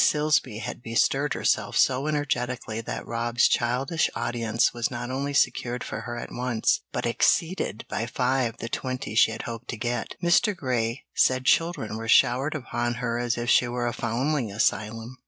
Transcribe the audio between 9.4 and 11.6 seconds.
hoped to get. Mr. Grey said